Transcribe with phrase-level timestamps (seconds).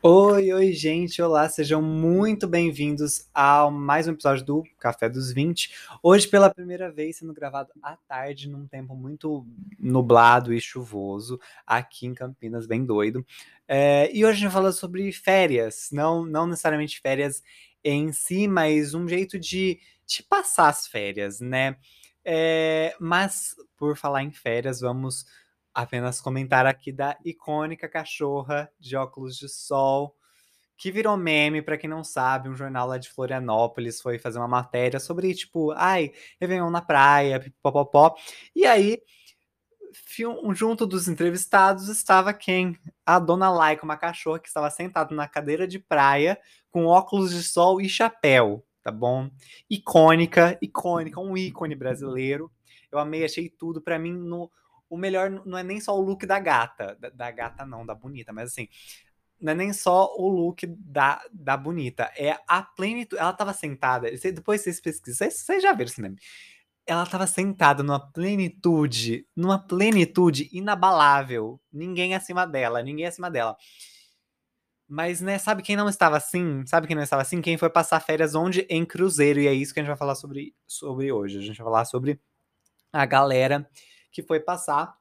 [0.00, 5.74] Oi, oi, gente, olá, sejam muito bem-vindos a mais um episódio do Café dos 20.
[6.00, 9.44] Hoje, pela primeira vez, sendo gravado à tarde, num tempo muito
[9.76, 13.26] nublado e chuvoso, aqui em Campinas, bem doido.
[13.66, 17.42] É, e hoje a gente vai falar sobre férias, não, não necessariamente férias
[17.82, 21.76] em si, mas um jeito de, de passar as férias, né?
[22.24, 25.26] É, mas, por falar em férias, vamos
[25.82, 30.12] apenas comentar aqui da icônica cachorra de óculos de sol,
[30.76, 34.48] que virou meme, para quem não sabe, um jornal lá de Florianópolis foi fazer uma
[34.48, 38.16] matéria sobre, tipo, ai, Réveillon na praia, pipopopó.
[38.56, 39.00] E aí,
[40.52, 42.76] junto dos entrevistados estava quem?
[43.06, 46.40] A dona Laika, uma cachorra que estava sentada na cadeira de praia,
[46.72, 49.30] com óculos de sol e chapéu, tá bom?
[49.70, 52.50] Icônica, icônica, um ícone brasileiro.
[52.90, 53.80] Eu amei, achei tudo.
[53.80, 54.50] para mim, no,
[54.88, 57.94] o melhor não é nem só o look da gata, da, da, gata não, da
[57.94, 58.68] bonita, mas assim,
[59.40, 63.20] não é nem só o look da, da bonita, é a plenitude.
[63.20, 66.16] Ela tava sentada, depois vocês pesquisam, vocês, já viram esse meme.
[66.86, 71.60] Ela tava sentada numa plenitude, numa plenitude inabalável.
[71.70, 73.56] Ninguém acima dela, ninguém acima dela.
[74.90, 76.64] Mas, né, sabe quem não estava assim?
[76.66, 77.42] Sabe quem não estava assim?
[77.42, 78.62] Quem foi passar férias onde?
[78.70, 79.38] Em cruzeiro.
[79.38, 81.36] E é isso que a gente vai falar sobre, sobre hoje.
[81.36, 82.18] A gente vai falar sobre
[82.90, 83.68] a galera
[84.10, 84.98] que foi passar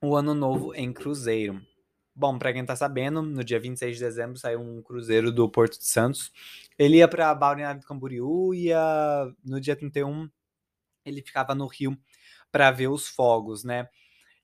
[0.00, 1.60] o ano novo em cruzeiro.
[2.14, 5.78] Bom, para quem tá sabendo, no dia 26 de dezembro saiu um cruzeiro do Porto
[5.78, 6.32] de Santos.
[6.76, 10.28] Ele ia para Balneário do Camboriú e ia, no dia 31
[11.04, 11.96] ele ficava no Rio
[12.50, 13.88] para ver os fogos, né?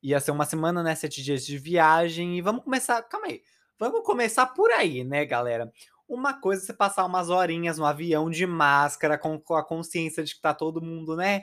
[0.02, 0.94] Ia ser uma semana, né?
[0.94, 2.36] Sete dias de viagem.
[2.38, 3.02] E vamos começar.
[3.02, 3.42] Calma aí.
[3.78, 5.72] Vamos começar por aí, né, galera?
[6.06, 10.22] Uma coisa é você passar umas horinhas no avião de máscara, com, com a consciência
[10.22, 11.42] de que tá todo mundo, né?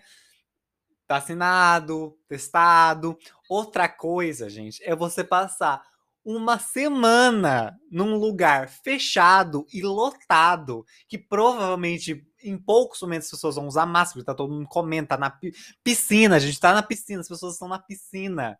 [1.12, 3.18] Vacinado, testado.
[3.50, 5.84] Outra coisa, gente, é você passar
[6.24, 13.68] uma semana num lugar fechado e lotado, que provavelmente em poucos momentos as pessoas vão
[13.68, 15.36] usar máscara, tá todo mundo comendo, tá na
[15.84, 18.58] piscina, a gente tá na piscina, as pessoas estão na piscina.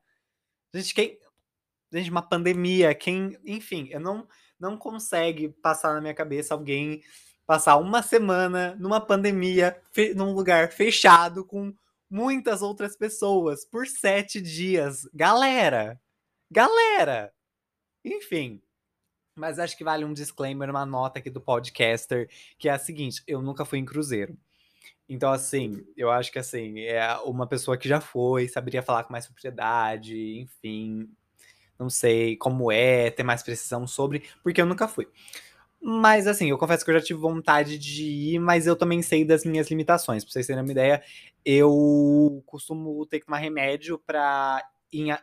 [0.74, 1.20] Gente, quem
[1.92, 4.28] gente, uma pandemia, quem, enfim, eu não
[4.60, 7.02] não consegue passar na minha cabeça alguém
[7.48, 9.76] passar uma semana numa pandemia,
[10.16, 11.74] num lugar fechado com
[12.12, 15.08] muitas outras pessoas por sete dias.
[15.14, 16.00] Galera!
[16.52, 17.34] Galera!
[18.04, 18.62] Enfim.
[19.36, 22.30] Mas acho que vale um disclaimer, uma nota aqui do podcaster,
[22.60, 24.38] que é a seguinte: eu nunca fui em cruzeiro.
[25.08, 29.14] Então, assim, eu acho que assim, é uma pessoa que já foi, saberia falar com
[29.14, 31.10] mais propriedade, enfim.
[31.80, 35.08] Não sei como é, ter mais precisão sobre, porque eu nunca fui.
[35.84, 39.26] Mas assim, eu confesso que eu já tive vontade de ir, mas eu também sei
[39.26, 40.24] das minhas limitações.
[40.24, 41.02] Pra vocês terem uma ideia,
[41.44, 44.64] eu costumo ter que tomar remédio pra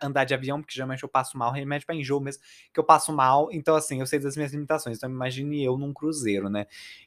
[0.02, 2.42] andar de avião, porque geralmente eu passo mal, remédio pra enjoo mesmo,
[2.72, 3.48] que eu passo mal.
[3.52, 4.96] Então, assim, eu sei das minhas limitações.
[4.96, 6.66] Então, imagine eu num cruzeiro, né?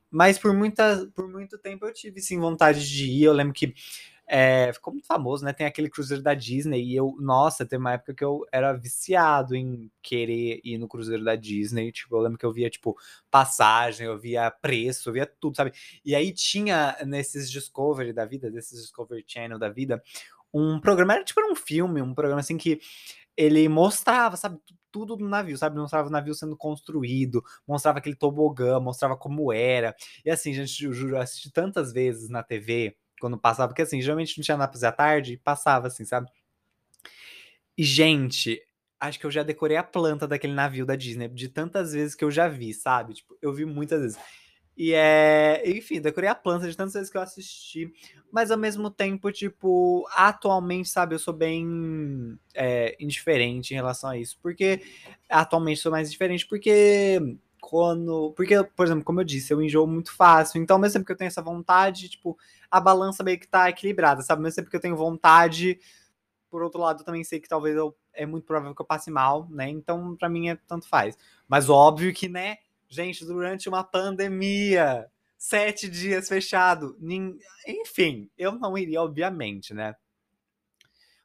[0.10, 3.24] Mas por, muita, por muito tempo eu tive, sim, vontade de ir.
[3.24, 3.74] Eu lembro que
[4.34, 5.52] é, ficou muito famoso, né?
[5.52, 9.54] Tem aquele cruzeiro da Disney e eu, nossa, teve uma época que eu era viciado
[9.54, 11.92] em querer ir no cruzeiro da Disney.
[11.92, 12.98] Tipo, eu lembro que eu via, tipo,
[13.30, 15.74] passagem, eu via preço, eu via tudo, sabe?
[16.06, 20.02] E aí tinha nesses Discovery da vida, desses Discovery Channel da vida,
[20.54, 22.80] um programa, era tipo um filme, um programa assim que
[23.36, 24.60] ele mostrava, sabe,
[24.90, 25.78] tudo do navio, sabe?
[25.78, 29.94] Mostrava o navio sendo construído, mostrava aquele tobogã, mostrava como era.
[30.24, 34.02] E assim, gente, eu juro, eu assisti tantas vezes na TV quando passava, porque assim,
[34.02, 36.30] geralmente não tinha nada pra fazer à tarde, passava assim, sabe?
[37.78, 38.62] E, gente,
[39.00, 42.24] acho que eu já decorei a planta daquele navio da Disney, de tantas vezes que
[42.24, 43.14] eu já vi, sabe?
[43.14, 44.20] Tipo, eu vi muitas vezes.
[44.78, 45.62] E é.
[45.66, 47.94] Enfim, decorei a planta de tantas vezes que eu assisti.
[48.32, 54.18] Mas ao mesmo tempo, tipo, atualmente, sabe, eu sou bem é, indiferente em relação a
[54.18, 54.38] isso.
[54.42, 54.82] Porque
[55.30, 58.34] atualmente sou mais indiferente, porque quando.
[58.36, 60.62] Porque, por exemplo, como eu disse, eu enjoo muito fácil.
[60.62, 62.38] Então, mesmo tempo que eu tenho essa vontade, tipo,
[62.70, 64.42] a balança meio que tá equilibrada, sabe?
[64.42, 65.80] Mesmo tempo que eu tenho vontade,
[66.50, 69.10] por outro lado, eu também sei que talvez eu, é muito provável que eu passe
[69.12, 69.70] mal, né?
[69.70, 71.18] Então, para mim, é tanto faz.
[71.48, 72.58] Mas óbvio que, né,
[72.90, 76.98] gente, durante uma pandemia, sete dias fechado,
[77.66, 79.96] enfim, eu não iria, obviamente, né?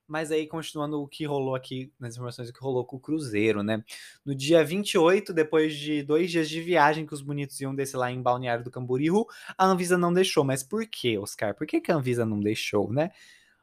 [0.06, 3.62] Mas aí, continuando o que rolou aqui, nas informações, o que rolou com o Cruzeiro,
[3.62, 3.82] né?
[4.25, 8.11] No dia 28, depois de dois dias de viagem que os bonitos iam descer lá
[8.11, 9.26] em Balneário do Camboriú,
[9.58, 10.44] a Anvisa não deixou.
[10.44, 11.55] Mas por quê, Oscar?
[11.55, 13.11] Por que, que a Anvisa não deixou, né?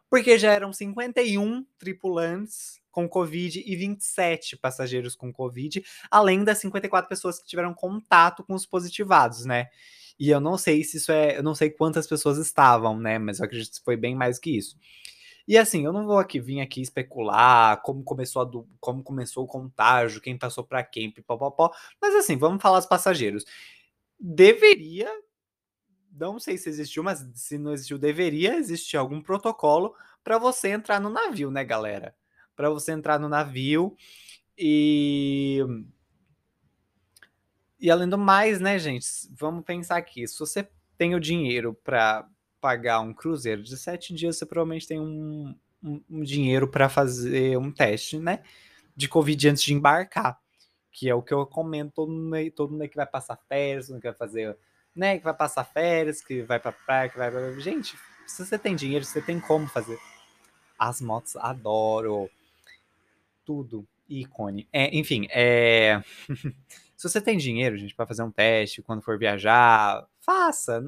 [0.10, 7.10] Porque já eram 51 tripulantes com Covid e 27 passageiros com Covid, além das 54
[7.10, 9.70] pessoas que tiveram contato com os positivados, né?
[10.20, 11.38] E eu não sei se isso é.
[11.38, 13.18] Eu não sei quantas pessoas estavam, né?
[13.18, 14.78] Mas eu acredito que foi bem mais que isso.
[15.48, 20.22] E assim, eu não vou aqui vir aqui especular como começou como começou o contágio,
[20.22, 23.44] quem passou para quem, pipopopó, mas assim, vamos falar dos passageiros.
[24.20, 25.10] Deveria
[26.12, 31.00] não sei se existiu, mas se não existiu, deveria existir algum protocolo para você entrar
[31.00, 32.16] no navio, né, galera?
[32.56, 33.96] Para você entrar no navio
[34.58, 35.60] e
[37.80, 40.68] e além do mais, né, gente, vamos pensar aqui, se você
[40.98, 42.28] tem o dinheiro para
[42.64, 47.58] pagar um cruzeiro de sete dias, você provavelmente tem um, um, um dinheiro para fazer
[47.58, 48.42] um teste, né,
[48.96, 50.40] de Covid antes de embarcar,
[50.90, 54.00] que é o que eu comento todo mundo, todo mundo que vai passar férias, que
[54.00, 54.58] vai fazer,
[54.96, 57.60] né, que vai passar férias, que vai pra praia, que vai.
[57.60, 60.00] Gente, se você tem dinheiro, você tem como fazer.
[60.80, 62.30] As motos, adoro.
[63.44, 63.86] Tudo.
[64.08, 64.70] Ícone.
[64.72, 66.02] É, enfim, é...
[66.96, 70.80] Se você tem dinheiro, gente, para fazer um teste quando for viajar, faça,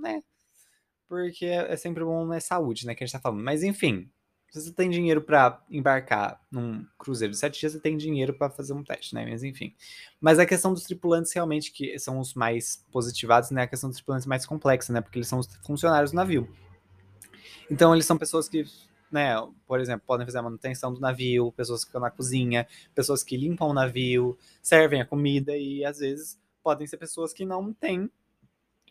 [0.00, 0.22] né?
[1.08, 2.94] Porque é sempre bom né, saúde, né?
[2.94, 3.42] Que a gente tá falando.
[3.42, 4.10] Mas enfim,
[4.50, 8.50] se você tem dinheiro para embarcar num cruzeiro de sete dias, você tem dinheiro para
[8.50, 9.26] fazer um teste, né?
[9.28, 9.74] Mas enfim.
[10.20, 13.62] Mas a questão dos tripulantes realmente, que são os mais positivados, né?
[13.62, 15.00] A questão dos tripulantes mais complexa, né?
[15.00, 16.48] Porque eles são os funcionários do navio.
[17.70, 18.64] Então, eles são pessoas que
[19.10, 19.34] né,
[19.66, 23.36] por exemplo, podem fazer a manutenção do navio, pessoas que ficam na cozinha, pessoas que
[23.36, 28.10] limpam o navio, servem a comida e às vezes podem ser pessoas que não têm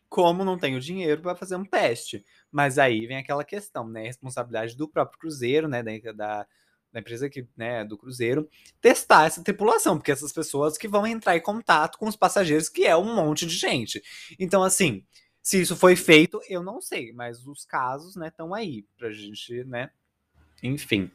[0.10, 2.24] como não tem o dinheiro para fazer um teste.
[2.52, 6.48] Mas aí vem aquela questão, né, responsabilidade do próprio cruzeiro, né, da, da,
[6.92, 8.48] da empresa que, né, do cruzeiro,
[8.82, 12.86] testar essa tripulação, porque essas pessoas que vão entrar em contato com os passageiros, que
[12.86, 14.02] é um monte de gente.
[14.40, 15.04] Então, assim,
[15.42, 19.64] se isso foi feito, eu não sei, mas os casos, né, estão aí pra gente,
[19.66, 19.90] né,
[20.64, 21.12] enfim.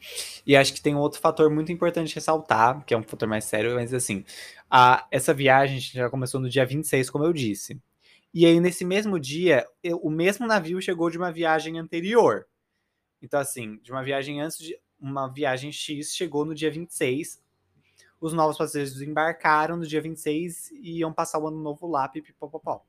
[0.47, 3.45] E acho que tem um outro fator muito importante ressaltar, que é um fator mais
[3.45, 4.25] sério, mas assim,
[4.71, 7.81] a, essa viagem já começou no dia 26, como eu disse.
[8.35, 12.47] E aí, nesse mesmo dia, eu, o mesmo navio chegou de uma viagem anterior.
[13.21, 14.79] Então, assim, de uma viagem antes de.
[14.99, 17.43] Uma viagem X chegou no dia 26.
[18.21, 22.85] Os novos passageiros embarcaram no dia 26 e iam passar o ano novo lá, pipipopopó.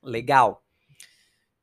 [0.00, 0.64] Legal.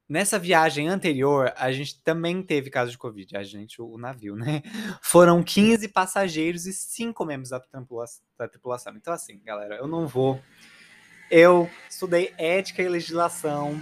[0.07, 3.37] Nessa viagem anterior, a gente também teve caso de Covid.
[3.37, 4.63] A gente, o navio, né?
[5.01, 8.95] Foram 15 passageiros e 5 membros da tripulação.
[8.97, 10.41] Então, assim, galera, eu não vou.
[11.31, 13.79] Eu estudei ética e legislação.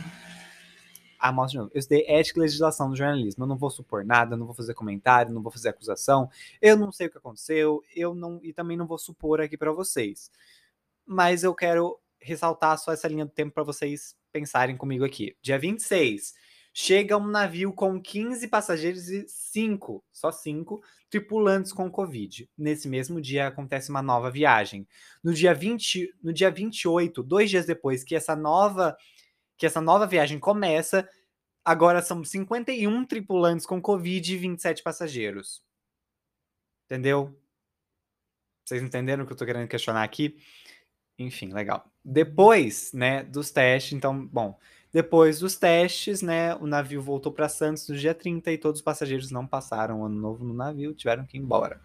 [1.18, 1.72] Ah, mostra de novo.
[1.74, 3.44] Eu estudei ética e legislação do jornalismo.
[3.44, 6.30] Eu não vou supor nada, não vou fazer comentário, não vou fazer acusação.
[6.62, 9.72] Eu não sei o que aconteceu, eu não e também não vou supor aqui para
[9.72, 10.30] vocês.
[11.06, 15.34] Mas eu quero ressaltar só essa linha do tempo para vocês pensarem comigo aqui.
[15.42, 16.36] Dia 26,
[16.80, 20.80] chega um navio com 15 passageiros e 5, só 5,
[21.10, 22.48] tripulantes com Covid.
[22.56, 24.88] Nesse mesmo dia acontece uma nova viagem.
[25.24, 28.96] No dia 20, no dia 28, dois dias depois que essa nova
[29.58, 31.10] que essa nova viagem começa,
[31.66, 35.64] agora são 51 tripulantes com Covid e 27 passageiros.
[36.86, 37.36] Entendeu?
[38.64, 40.38] Vocês entenderam o que eu tô querendo questionar aqui?
[41.18, 41.92] Enfim, legal.
[42.06, 44.56] Depois, né, dos testes, então, bom,
[44.98, 48.84] depois dos testes, né, o navio voltou para Santos no dia 30 e todos os
[48.84, 51.80] passageiros não passaram o ano novo no navio, tiveram que ir embora.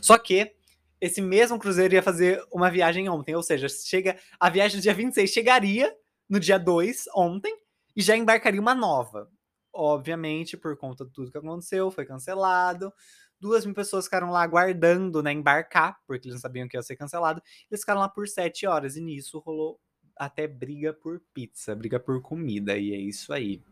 [0.00, 0.50] Só que
[0.98, 4.94] esse mesmo cruzeiro ia fazer uma viagem ontem, ou seja, chega a viagem do dia
[4.94, 5.94] 26 chegaria
[6.26, 7.54] no dia 2 ontem
[7.94, 9.30] e já embarcaria uma nova.
[9.70, 12.90] Obviamente, por conta de tudo que aconteceu, foi cancelado
[13.38, 16.96] duas mil pessoas ficaram lá aguardando, né, embarcar, porque eles não sabiam que ia ser
[16.96, 17.42] cancelado.
[17.70, 19.78] Eles ficaram lá por sete horas e nisso rolou
[20.20, 23.62] até briga por pizza, briga por comida, e é isso aí.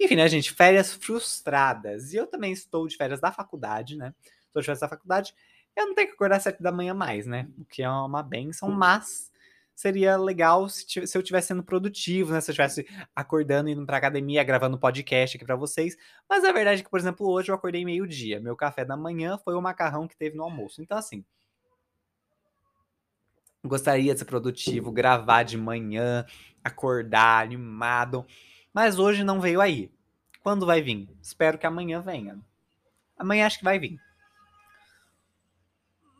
[0.00, 2.12] Enfim, né, gente, férias frustradas.
[2.12, 4.12] E eu também estou de férias da faculdade, né?
[4.48, 5.32] Estou de férias da faculdade.
[5.76, 7.48] Eu não tenho que acordar às sete da manhã mais, né?
[7.56, 9.30] O que é uma benção, mas
[9.76, 12.40] seria legal se, se eu estivesse sendo produtivo, né?
[12.40, 15.96] Se eu estivesse acordando, indo pra academia, gravando podcast aqui para vocês.
[16.28, 18.40] Mas a verdade é que, por exemplo, hoje eu acordei meio-dia.
[18.40, 20.82] Meu café da manhã foi o macarrão que teve no almoço.
[20.82, 21.24] Então, assim.
[23.64, 26.26] Gostaria de ser produtivo, gravar de manhã,
[26.64, 28.26] acordar animado.
[28.74, 29.90] Mas hoje não veio aí.
[30.42, 31.08] Quando vai vir?
[31.22, 32.38] Espero que amanhã venha.
[33.16, 34.00] Amanhã acho que vai vir.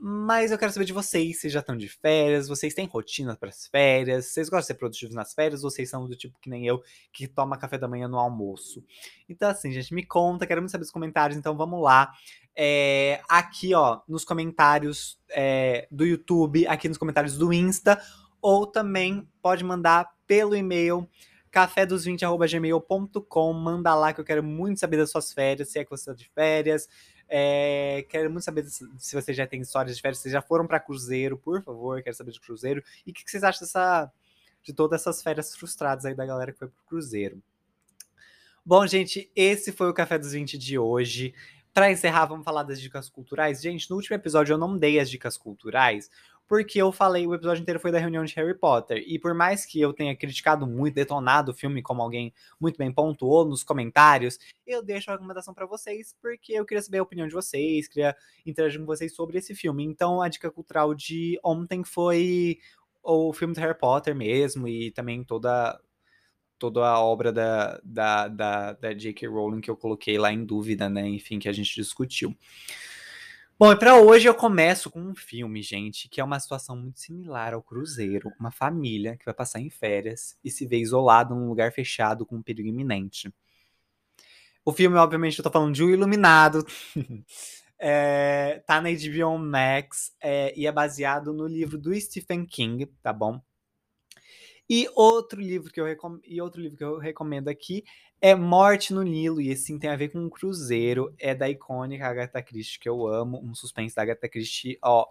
[0.04, 3.50] Mas eu quero saber de vocês, vocês já estão de férias, vocês têm rotina para
[3.50, 6.50] as férias, vocês gostam de ser produtivos nas férias ou vocês são do tipo que
[6.50, 6.82] nem eu,
[7.12, 8.84] que toma café da manhã no almoço?
[9.28, 12.12] Então assim, gente, me conta, quero muito saber os comentários, então vamos lá.
[12.56, 18.02] É, aqui, ó, nos comentários é, do YouTube, aqui nos comentários do Insta,
[18.40, 21.08] ou também pode mandar pelo e-mail
[21.52, 26.10] cafédos20@gmail.com, manda lá que eu quero muito saber das suas férias, se é que você
[26.10, 26.88] está de férias,
[27.34, 30.66] é, quero muito saber se, se você já tem histórias de férias, se já foram
[30.66, 32.84] para cruzeiro, por favor, quero saber de cruzeiro.
[33.06, 34.12] E o que, que, vocês acham dessa,
[34.62, 37.42] de todas essas férias frustradas aí da galera que foi pro cruzeiro.
[38.62, 41.34] Bom, gente, esse foi o Café dos 20 de hoje.
[41.72, 43.62] Para encerrar, vamos falar das dicas culturais.
[43.62, 46.10] Gente, no último episódio eu não dei as dicas culturais,
[46.52, 49.02] porque eu falei, o episódio inteiro foi da reunião de Harry Potter.
[49.06, 52.30] E por mais que eu tenha criticado muito, detonado o filme, como alguém
[52.60, 56.98] muito bem pontuou nos comentários, eu deixo a recomendação para vocês, porque eu queria saber
[56.98, 59.82] a opinião de vocês, queria interagir com vocês sobre esse filme.
[59.82, 62.58] Então a dica cultural de ontem foi
[63.02, 65.80] o filme do Harry Potter mesmo, e também toda
[66.58, 69.26] toda a obra da, da, da, da J.K.
[69.26, 71.08] Rowling que eu coloquei lá em dúvida, né?
[71.08, 72.36] Enfim, que a gente discutiu.
[73.62, 76.98] Bom, e para hoje eu começo com um filme, gente, que é uma situação muito
[76.98, 78.32] similar ao Cruzeiro.
[78.40, 82.34] Uma família que vai passar em férias e se vê isolada num lugar fechado com
[82.34, 83.32] um perigo iminente.
[84.64, 86.66] O filme, obviamente, eu tô falando de O Iluminado.
[87.78, 93.12] é, tá na HBO Max é, e é baseado no livro do Stephen King, tá
[93.12, 93.40] bom?
[94.74, 96.18] E outro livro que eu, recom...
[96.24, 97.84] e outro livro que eu recomendo aqui
[98.22, 102.06] é Morte no Nilo, e assim tem a ver com um cruzeiro, é da icônica
[102.06, 105.06] Agatha Christie, que eu amo, um suspense da Agatha Christie, ó,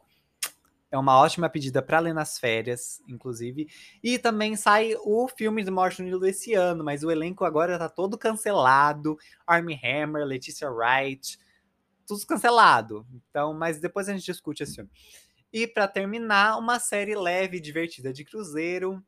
[0.89, 3.67] é uma ótima pedida para ler nas férias, inclusive.
[4.01, 7.77] E também sai o filme de Morte no Nilo esse ano, mas o elenco agora
[7.77, 9.15] tá todo cancelado.
[9.45, 11.37] Armie Hammer, Leticia Wright,
[12.07, 13.05] tudo cancelado.
[13.13, 14.89] Então, mas depois a gente discute esse filme.
[15.53, 19.03] E para terminar, uma série leve e divertida de cruzeiro,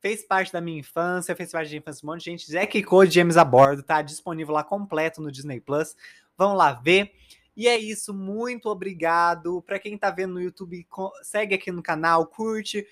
[0.00, 2.50] fez parte da minha infância, fez parte da infância de um monte de gente.
[2.50, 5.94] Jack Code James a bordo, tá disponível lá completo no Disney Plus.
[6.36, 7.12] Vão lá ver.
[7.56, 9.62] E é isso, muito obrigado.
[9.62, 10.86] Para quem tá vendo no YouTube,
[11.22, 12.86] segue aqui no canal, curte,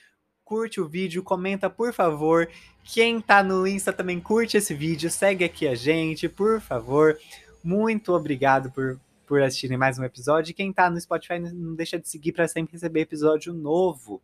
[0.45, 2.49] curte o vídeo, comenta por favor.
[2.85, 7.19] Quem tá no Insta também curte esse vídeo, segue aqui a gente, por favor.
[7.65, 10.51] Muito obrigado por, por assistirem mais um episódio.
[10.51, 14.21] E quem tá no Spotify, não deixa de seguir para sempre receber episódio novo.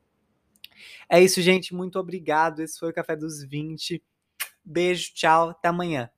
[1.08, 1.74] É isso, gente.
[1.74, 2.60] Muito obrigado.
[2.60, 4.02] Esse foi o Café dos 20.
[4.64, 6.10] Beijo, tchau, até amanhã.